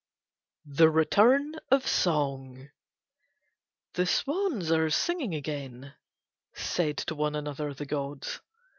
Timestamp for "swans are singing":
4.07-5.35